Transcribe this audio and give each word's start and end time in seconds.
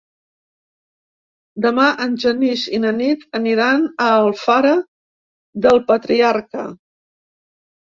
Demà 1.65 1.85
en 2.05 2.15
Genís 2.23 2.63
i 2.79 2.79
na 2.87 2.95
Nit 3.03 3.27
aniran 3.41 3.87
a 4.07 4.09
Alfara 4.15 4.75
del 5.69 5.85
Patriarca. 5.93 6.69